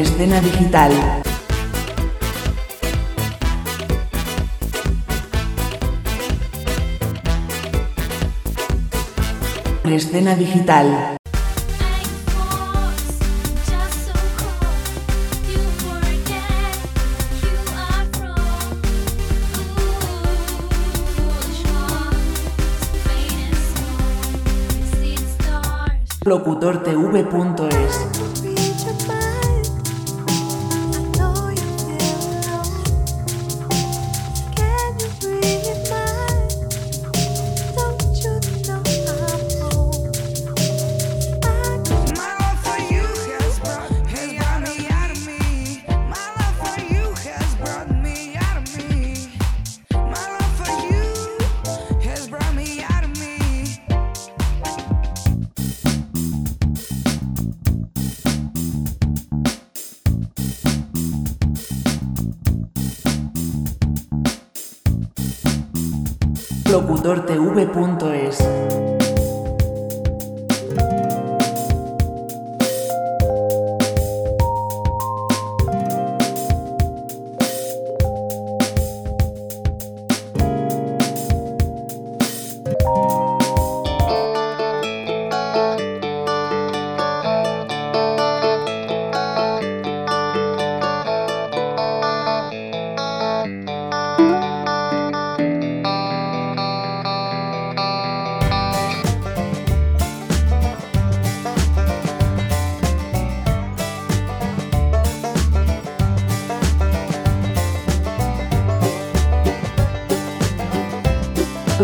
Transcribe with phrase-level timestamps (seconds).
[0.00, 0.92] escena digital.
[9.84, 11.16] Escena digital.
[26.24, 28.23] locutortv.es
[66.74, 68.93] locudortv.es.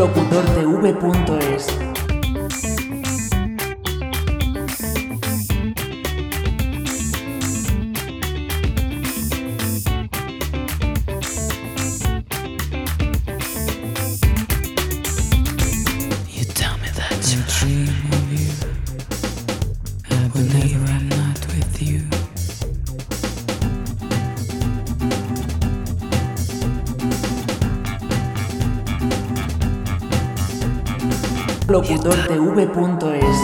[0.00, 1.66] locutortv.es.
[16.30, 18.69] You tell me that.
[31.70, 33.38] locutortv.es.